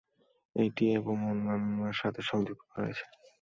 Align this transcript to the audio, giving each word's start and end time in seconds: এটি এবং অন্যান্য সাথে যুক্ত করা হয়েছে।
এটি 0.55 0.85
এবং 0.99 1.15
অন্যান্য 1.31 1.77
সাথে 1.93 2.21
যুক্ত 2.47 2.63
করা 2.63 2.83
হয়েছে। 2.83 3.05